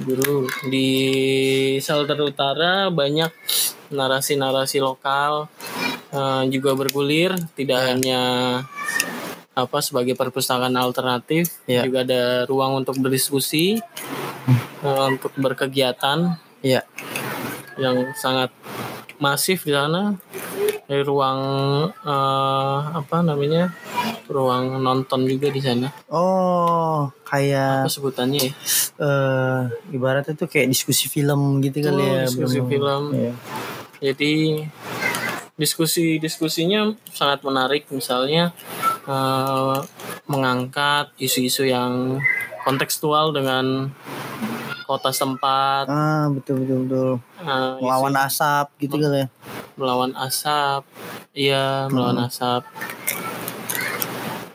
[0.00, 0.88] Guru di
[1.76, 3.28] Shelter Utara banyak
[3.92, 5.52] narasi-narasi lokal
[6.12, 7.36] eh, juga bergulir.
[7.52, 7.88] Tidak Ya.
[7.92, 8.20] hanya
[9.52, 11.84] apa sebagai perpustakaan alternatif, Ya.
[11.84, 13.80] juga ada ruang untuk berdiskusi,
[14.80, 16.84] eh, untuk berkegiatan Iya.
[17.76, 18.48] yang sangat
[19.16, 20.16] masif di sana.
[20.82, 21.40] Dari ruang
[21.88, 23.70] eh, apa namanya?
[24.26, 25.88] Ruang nonton juga di sana.
[26.06, 28.52] Oh, kayak Apa sebutannya ya?
[28.94, 32.24] eh ibaratnya tuh kayak diskusi film gitu kali Betul, ya.
[32.24, 33.02] diskusi belum- film.
[33.12, 33.32] Iya.
[34.02, 34.32] Jadi
[35.54, 38.50] diskusi-diskusinya sangat menarik misalnya
[39.04, 39.76] eh,
[40.26, 42.18] mengangkat isu-isu yang
[42.62, 43.90] kontekstual dengan
[44.84, 47.10] kota setempat, Ah, betul betul betul.
[47.40, 49.28] eh, Melawan isu asap gitu kali ya.
[49.74, 50.82] Melawan asap,
[51.32, 52.62] iya melawan asap,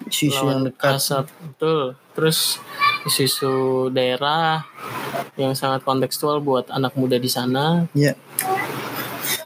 [0.08, 0.96] Isu-isu yang dekat.
[0.96, 1.82] asap, betul.
[2.14, 2.58] Terus
[3.04, 3.54] isu-isu
[3.90, 4.64] daerah
[5.36, 7.86] yang sangat kontekstual buat anak muda di sana.
[7.92, 8.16] Iya.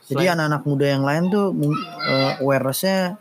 [0.05, 1.55] Jadi Selain- anak-anak muda yang lain tuh
[2.03, 3.15] eh, awareness-nya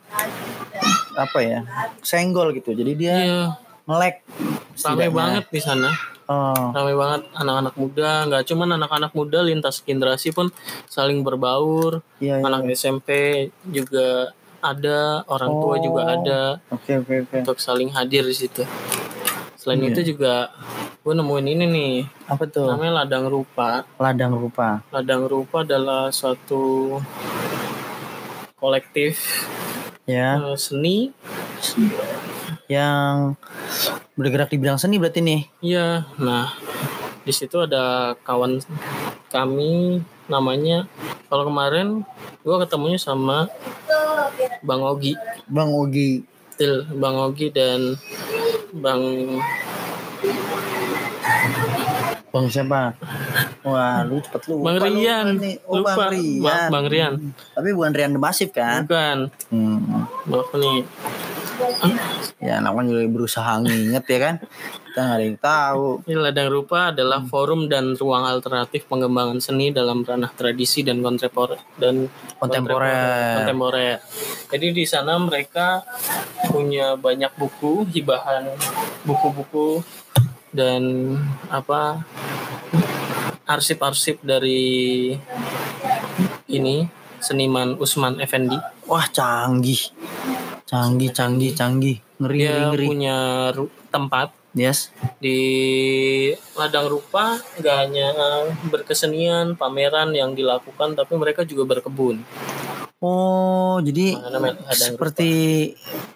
[1.14, 1.60] apa ya?
[2.00, 2.72] Senggol gitu.
[2.72, 3.40] Jadi dia Iya,
[3.84, 4.26] melek.
[4.74, 5.10] setidaknya.
[5.12, 5.88] banget di sana.
[6.30, 10.46] Oh, ramai banget anak-anak muda nggak cuman anak-anak muda lintas generasi pun
[10.86, 12.46] saling berbaur iya iya.
[12.46, 13.08] anak SMP
[13.66, 14.30] juga
[14.62, 15.82] ada orang tua Oh.
[15.82, 16.40] juga ada
[16.70, 17.36] Oke oke oke.
[17.42, 18.62] untuk saling hadir di situ
[19.56, 19.90] selain Iya.
[19.90, 20.54] itu juga
[21.00, 21.94] gue nemuin ini nih
[22.28, 22.70] Apa tuh?
[22.70, 24.86] namanya ladang rupa Ladang rupa.
[24.88, 26.94] ladang rupa adalah suatu
[28.54, 29.18] kolektif
[30.04, 31.14] Ya, eh, seni
[32.66, 33.38] yang
[34.20, 35.40] bergerak di bidang seni berarti nih.
[35.64, 36.52] Iya, nah
[37.24, 38.60] di situ ada kawan
[39.32, 40.84] kami namanya
[41.32, 42.04] kalau kemarin
[42.40, 43.48] gue ketemunya sama
[44.60, 45.16] Bang Ogi,
[45.48, 46.20] Bang Ogi.
[46.60, 47.96] Til, Bang Ogi dan
[48.76, 49.00] Bang
[52.30, 52.94] Bang siapa?
[53.66, 54.70] Wah, lu cepet lupa.
[54.70, 55.26] Bang lu Rian.
[55.34, 55.56] nih.
[55.66, 55.98] Oh, Lupa.
[55.98, 56.38] Bang Rian.
[56.46, 57.12] Maaf, Bang Rian.
[57.58, 58.86] Tapi bukan Rian The Massive kan?
[58.86, 59.18] bukan
[59.50, 60.06] Hmm.
[60.30, 60.86] maaf nih
[62.40, 64.34] Ya namanya juga berusaha nginget ya kan.
[64.90, 65.86] Kita nggak ada yang tahu.
[66.08, 72.08] Ladang Rupa adalah forum dan ruang alternatif pengembangan seni dalam ranah tradisi dan kontemporer dan
[72.40, 73.44] Kontemporer.
[73.44, 73.96] kontemporer.
[74.48, 75.84] Jadi di sana mereka
[76.48, 78.48] punya banyak buku, hibahan
[79.04, 79.84] buku-buku
[80.50, 81.14] dan
[81.52, 82.02] apa
[83.44, 85.12] arsip-arsip dari
[86.50, 86.88] ini
[87.20, 88.56] seniman Usman Effendi.
[88.88, 89.92] Wah canggih.
[90.70, 91.98] Canggih, canggih, canggih.
[92.16, 92.86] Ngeri, ngeri, Dia ngeri.
[92.86, 93.16] punya
[93.50, 94.90] ru- tempat Yes.
[95.18, 95.38] di
[96.54, 98.08] ladang rupa nggak hanya
[98.66, 102.18] berkesenian pameran yang dilakukan tapi mereka juga berkebun
[103.00, 105.30] Oh, jadi Mana seperti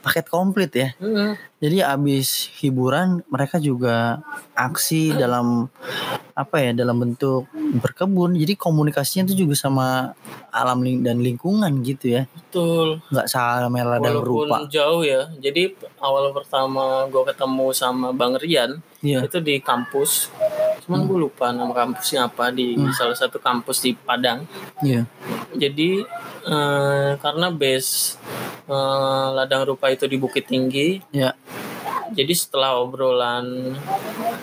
[0.05, 0.93] paket komplit ya.
[1.01, 1.33] Hmm,
[1.64, 4.20] Jadi abis hiburan mereka juga
[4.53, 5.72] aksi dalam
[6.35, 8.35] apa ya dalam bentuk berkebun.
[8.35, 10.12] Jadi komunikasinya itu juga sama
[10.50, 12.22] alam ling- dan lingkungan gitu ya.
[12.29, 14.57] betul Nggak sama ladang walaupun rupa.
[14.68, 19.27] jauh ya jadi awal pertama gue ketemu sama Bang Rian Iya.
[19.27, 20.31] itu di kampus
[20.81, 24.46] cuman gue lupa nama kampusnya apa di salah satu kampus di Padang
[24.79, 25.03] Iya.
[25.53, 26.07] jadi
[26.44, 28.14] eh, karena base
[28.64, 31.35] eh, ladang rupa itu di Bukit Tinggi Ya.
[32.14, 33.74] Jadi setelah obrolan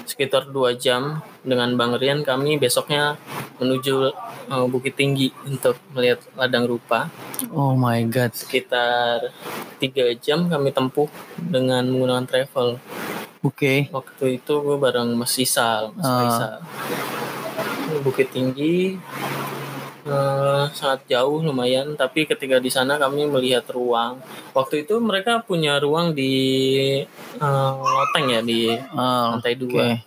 [0.03, 3.15] sekitar dua jam dengan Bang Rian, kami besoknya
[3.57, 4.11] menuju
[4.51, 7.07] eh, Bukit Tinggi untuk melihat ladang rupa.
[7.49, 8.35] Oh my god.
[8.35, 9.31] Sekitar
[9.79, 11.07] tiga jam kami tempuh
[11.39, 12.77] dengan menggunakan travel.
[13.41, 13.89] Oke.
[13.89, 16.13] Waktu itu gue bareng Mas Isal, Mas Ah.
[16.21, 16.53] Faisal.
[18.03, 18.95] Bukit Tinggi
[20.05, 24.21] eh, sangat jauh lumayan, tapi ketika di sana kami melihat ruang.
[24.53, 26.33] Waktu itu mereka punya ruang di
[27.37, 29.97] eh, Loteng ya di Ah, lantai dua.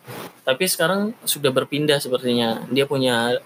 [0.45, 2.69] Tapi sekarang sudah berpindah sepertinya.
[2.69, 3.41] Dia punya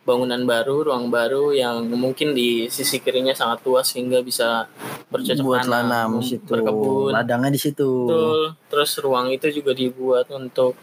[0.00, 4.64] bangunan baru, ruang baru yang mungkin di sisi kirinya sangat luas sehingga bisa
[5.12, 7.12] bercocok Buat tanam, berkebun.
[7.12, 8.08] Ladangnya di situ.
[8.08, 8.42] Betul.
[8.72, 10.74] Terus ruang itu juga dibuat untuk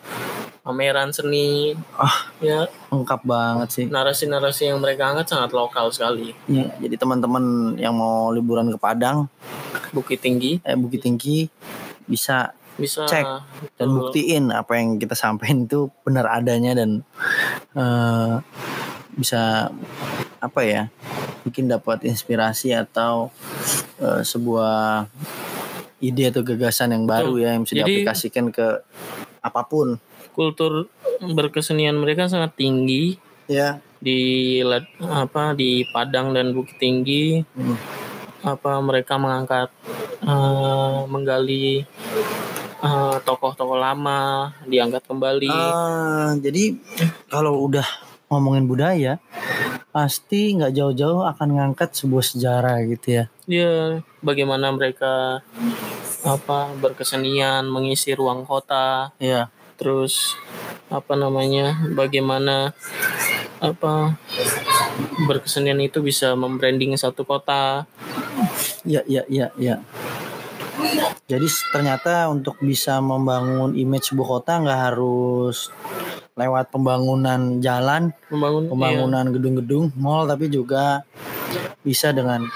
[0.68, 1.72] pameran seni.
[1.96, 2.28] Ah.
[2.44, 3.86] Ya, Lengkap banget sih.
[3.88, 6.36] narasi-narasi yang mereka angkat sangat lokal sekali.
[6.46, 9.32] Ya, jadi teman-teman yang mau liburan ke Padang,
[9.96, 11.48] Bukit Tinggi eh Bukit Tinggi
[12.04, 13.26] bisa bisa Cek
[13.74, 17.02] dan buktiin apa yang kita sampaikan itu benar adanya dan
[17.74, 18.34] eh,
[19.18, 19.74] bisa
[20.38, 20.94] apa ya
[21.42, 23.34] mungkin dapat inspirasi atau
[23.98, 25.10] eh, sebuah
[25.98, 27.42] ide atau gagasan yang baru Betul.
[27.42, 28.68] ya yang bisa Jadi- diaplikasikan ke
[29.42, 29.98] apa pun
[30.38, 30.86] kultur
[31.34, 33.18] berkesenian mereka sangat tinggi.
[33.50, 33.82] Ya.
[33.98, 34.62] Di
[35.02, 37.42] apa di Padang dan Bukit Tinggi.
[37.58, 38.06] Hmm.
[38.38, 39.74] apa mereka mengangkat
[40.22, 41.84] eh, menggali
[42.80, 45.50] eh, tokoh-tokoh lama diangkat kembali.
[45.50, 46.78] Ah, jadi
[47.34, 47.84] kalau udah
[48.30, 49.18] ngomongin budaya
[49.90, 53.26] pasti nggak jauh-jauh akan ngangkat sebuah sejarah gitu ya.
[53.50, 55.42] Dia bagaimana mereka
[56.22, 59.12] apa berkesenian mengisi ruang kota.
[59.18, 60.36] Ya terus
[60.90, 62.74] apa namanya bagaimana
[63.62, 64.18] apa
[65.30, 67.86] berkesenian itu bisa membranding satu kota
[68.88, 69.84] Ya, ya, ya, ya.
[71.28, 75.68] Jadi ternyata untuk bisa membangun image sebuah kota nggak harus
[76.40, 81.04] lewat pembangunan jalan, membangun iya, pembangunan gedung-gedung, mall, tapi juga
[81.84, 82.48] bisa dengan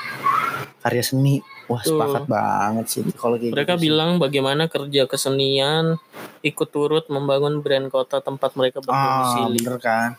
[0.79, 1.43] karya seni.
[1.71, 1.95] Wah, Betul.
[1.95, 3.83] sepakat banget sih kalau kayak mereka gitu sih.
[3.87, 5.95] bilang bagaimana kerja kesenian
[6.41, 10.09] ikut turut membangun brand kota tempat mereka Ah, berdomisili bener kan?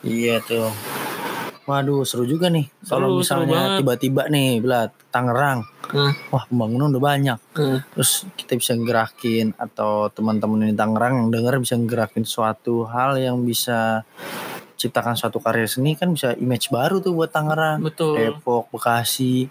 [0.00, 0.70] Iya tuh.
[1.66, 2.70] Waduh, seru juga nih.
[2.80, 5.66] Kalau misalnya tiba-tiba nih, Belat, Tangerang.
[5.86, 7.38] Hmm, Wah, pembangunan udah banyak.
[7.52, 7.78] hmm.
[7.90, 13.42] terus kita bisa gerakin atau teman-teman di Tangerang yang dengar bisa gerakin suatu hal yang
[13.42, 14.06] bisa
[14.76, 19.48] ciptakan suatu karya seni kan bisa image baru tuh buat Tangerang betul Depok Bekasi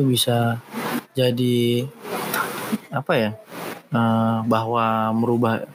[0.00, 0.56] itu bisa
[1.12, 1.84] jadi
[2.88, 3.30] apa ya
[3.92, 5.68] eh, bahwa merubah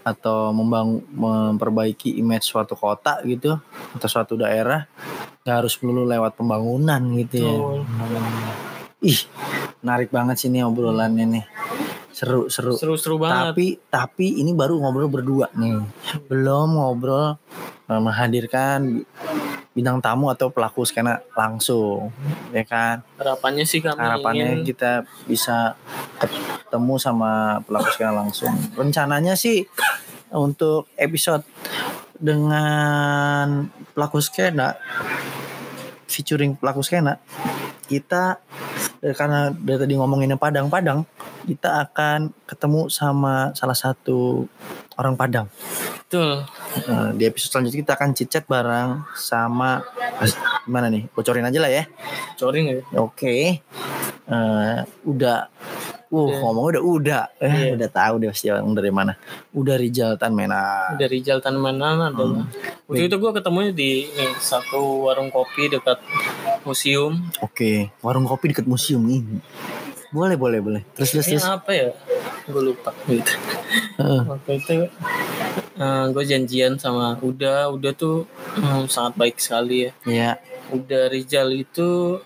[0.00, 3.60] atau membangun memperbaiki image suatu kota gitu
[3.92, 4.88] atau suatu daerah
[5.44, 7.52] nggak harus melulu lewat pembangunan gitu ya.
[7.52, 7.78] Betul.
[9.04, 9.20] ih
[9.84, 11.44] menarik banget sih ini obrolannya nih.
[12.16, 12.80] Seru seru.
[12.80, 13.52] Seru-seru banget.
[13.52, 15.84] Tapi tapi ini baru ngobrol berdua nih.
[16.32, 17.36] Belum ngobrol
[17.92, 19.04] eh, menghadirkan
[19.76, 22.08] bintang tamu atau pelaku skena langsung
[22.48, 23.04] ya kan?
[23.20, 25.76] Harapannya sih kami harapannya ingin kita bisa
[26.16, 28.56] ketemu sama pelaku skena langsung.
[28.72, 29.68] Rencananya sih
[30.32, 31.44] untuk episode
[32.16, 34.80] dengan pelaku skena
[36.08, 37.20] featuring pelaku skena
[37.86, 38.40] kita
[39.00, 41.04] karena dari tadi ngomonginnya Padang-Padang
[41.44, 44.48] kita akan ketemu sama salah satu
[44.96, 45.46] orang Padang.
[46.06, 46.46] Betul.
[46.76, 49.82] Eh, di episode selanjutnya kita akan chit chat bareng sama
[50.64, 51.10] gimana nih?
[51.10, 51.84] Bocorin aja lah ya.
[52.38, 52.80] Coring ya.
[52.98, 53.60] Oke,
[54.26, 55.46] Eh, udah.
[56.06, 56.38] Uh, Iya.
[56.38, 57.70] ngomong udah udah, eh, Iya.
[57.74, 59.18] udah tahu deh pasti orang dari mana.
[59.50, 60.94] Udah Rijal Tanmena.
[60.94, 62.46] dari Jaltan Manan adalah
[62.86, 65.98] waktu itu gue ketemunya di nih, satu warung kopi dekat
[66.66, 69.22] museum Oke, warung kopi dekat museum nih.
[70.10, 70.82] Boleh, boleh, boleh.
[70.98, 71.46] Terus, terus, ini terus.
[71.46, 71.88] apa ya
[72.46, 73.34] gue lupa gitu
[73.98, 74.22] Heeh.
[74.22, 74.74] waktu itu
[76.14, 78.22] gue janjian sama Uda Uda tuh
[78.54, 80.30] hmm, sangat baik sekali ya Ya,
[80.70, 82.22] Uda Rizal itu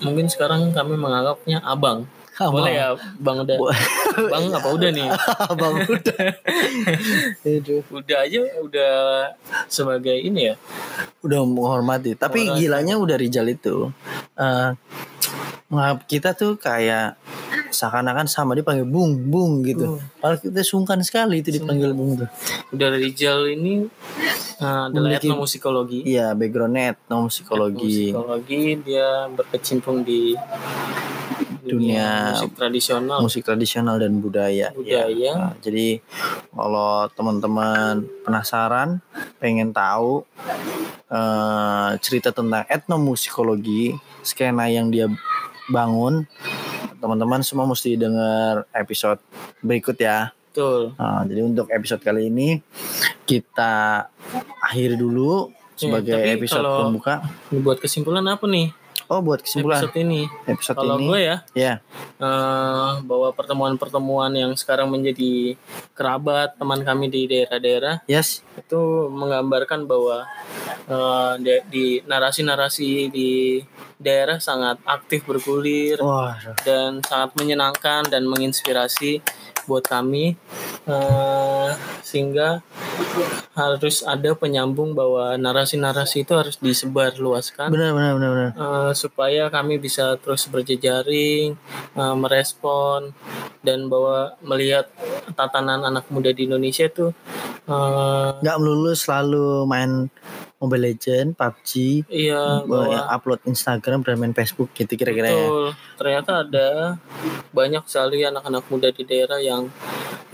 [0.00, 2.08] mungkin sekarang kami menganggapnya Abang.
[2.42, 3.68] Boleh ya bang Uda Bo-
[4.24, 5.08] bang apa udah nih
[5.60, 6.24] Bang udah.
[7.92, 8.94] Udah aja udah
[9.66, 10.54] sebagai ini ya
[11.20, 12.14] Udah menghormati.
[12.14, 12.60] Tapi Menghormati.
[12.62, 13.92] gilanya udah Rijal itu.
[14.34, 14.70] eh
[15.68, 17.14] ngap- kita tuh kayak
[17.70, 20.00] seakan-akan sama dipanggil bung bung gitu.
[20.16, 22.28] Padahal kita sungkan sekali itu dipanggil bung tuh.
[22.70, 23.86] Uda Rizal ini
[24.58, 28.10] uh, adalah Memiliki- etnomusikologi Iya, backgroundnya etnomusikologi.
[28.10, 30.34] Etnomusikologi dia berkecimpung di
[31.62, 34.72] Dunia musik tradisional musik tradisional dan budaya.
[34.72, 35.32] budaya Ya.
[35.34, 36.00] Nah, jadi
[36.50, 37.92] kalau teman-teman
[38.22, 39.04] penasaran,
[39.36, 40.24] pengen tahu
[41.06, 43.92] eh, cerita tentang etnomusikologi,
[44.22, 45.10] skena yang dia
[45.66, 46.26] bangun,
[46.96, 49.18] teman-teman semua mesti dengar episode
[49.60, 50.30] berikut ya.
[50.50, 52.58] betul Nah, jadi untuk episode kali ini
[53.22, 54.06] kita
[54.60, 57.14] akhiri dulu sebagai tapi episode kalau- pembuka.
[57.54, 58.74] buat kesimpulan apa nih
[59.10, 59.82] Oh, buat kesimpulan.
[59.82, 60.22] Episode ini.
[60.46, 61.74] Episode, kalau ini, gue ya ya,
[62.14, 65.58] eh, bahwa pertemuan-pertemuan yang sekarang menjadi
[65.92, 68.78] kerabat teman kami di daerah-daerah yes, itu
[69.10, 70.30] menggambarkan bahwa
[71.36, 73.58] di- di narasi-narasi di
[74.00, 76.00] daerah sangat aktif bergulir
[76.64, 79.20] dan sangat menyenangkan dan menginspirasi
[79.68, 80.40] buat kami
[80.88, 82.64] eh, sehingga
[83.52, 88.50] harus ada penyambung bahwa narasi-narasi itu harus disebar luaskan benar, benar, benar, benar.
[88.56, 91.54] eh, supaya kami bisa terus berjejaring
[91.94, 93.12] eh, merespon
[93.60, 94.88] dan bahwa melihat
[95.36, 97.12] tatanan anak muda di Indonesia itu
[98.40, 100.10] nggak melulu selalu main
[100.60, 101.70] Mobile Legend, PUBG,
[102.12, 105.48] iya bahwa bahwa upload Instagram dan main Facebook gitu kira-kira ya.
[105.96, 107.00] Ternyata ada
[107.56, 109.72] banyak sekali anak-anak muda di daerah yang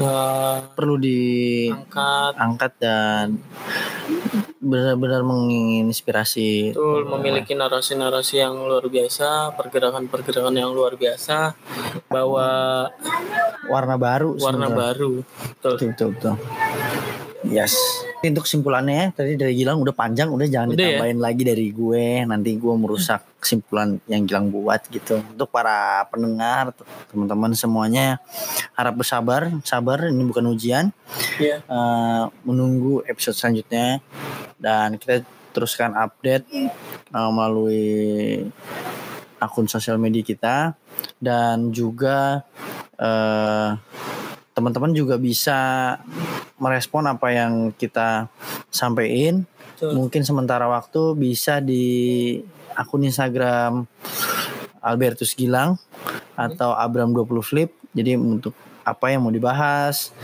[0.02, 3.38] eh, Perlu diangkat angkat dan
[4.58, 6.74] benar-benar menginspirasi.
[6.74, 11.54] betul memiliki narasi-narasi yang luar biasa, pergerakan-pergerakan yang luar biasa,
[12.10, 12.48] bawa
[13.70, 14.34] warna baru.
[14.42, 14.74] warna sebenarnya.
[14.74, 15.12] baru.
[15.22, 15.74] Betul.
[15.78, 16.34] Betul, betul, betul.
[17.44, 17.76] Yes.
[18.24, 20.88] Untuk kesimpulannya tadi dari Gilang udah panjang, udah jangan Udah ya?
[20.96, 22.06] ditambahin lagi dari gue.
[22.24, 25.20] Nanti gue merusak kesimpulan yang Gilang buat gitu.
[25.20, 26.72] Untuk para pendengar,
[27.12, 28.18] teman-teman semuanya
[28.74, 30.08] harap bersabar, sabar.
[30.08, 30.90] Ini bukan ujian.
[31.36, 31.60] Iya.
[31.62, 34.00] eh, menunggu episode selanjutnya
[34.56, 35.20] dan kita
[35.52, 36.48] teruskan update
[37.12, 37.84] eh, melalui
[39.36, 40.56] akun sosial media kita
[41.20, 42.42] dan juga
[42.96, 43.70] eh,
[44.56, 46.00] teman-teman juga bisa
[46.56, 48.28] merespon apa yang kita
[48.72, 49.44] sampaikan.
[49.80, 52.40] Mungkin sementara waktu bisa di
[52.72, 53.84] akun Instagram
[54.80, 55.76] Albertus Gilang
[56.32, 57.70] atau Abram 20 Flip.
[57.92, 60.14] Jadi untuk apa yang mau dibahas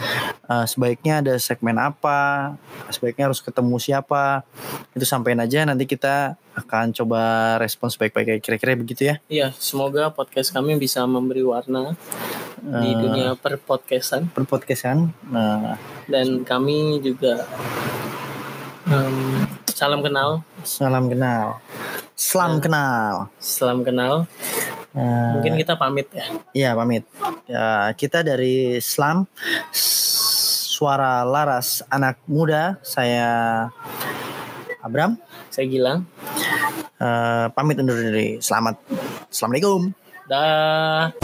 [0.44, 2.54] eh, sebaiknya ada segmen apa
[2.88, 4.42] sebaiknya harus ketemu siapa
[4.92, 7.22] itu sampein aja nanti kita akan coba
[7.56, 9.16] respon sebaik-baiknya kira-kira begitu ya.
[9.26, 11.96] Iya, semoga podcast kami bisa memberi warna
[12.62, 14.28] di Eh, dunia perpodcastan.
[14.28, 15.10] perpodcastan.
[15.26, 15.74] Nah
[16.06, 17.42] dan kami juga
[18.84, 21.58] em, salam kenal, salam kenal.
[22.14, 23.14] Salam kenal.
[23.40, 24.14] salam kenal.
[24.92, 26.26] Eh, Mungkin kita pamit ya.
[26.52, 27.02] Iya pamit.
[27.48, 29.24] Ya, kita dari Slam
[30.82, 32.74] Suara Laras Anak Muda.
[32.82, 33.70] Saya
[34.82, 35.14] Abram.
[35.46, 36.10] Saya Gilang.
[36.98, 38.42] Eh, pamit undur diri.
[38.42, 38.82] Selamat.
[39.30, 39.94] Assalamualaikum.
[40.26, 41.14] Dah.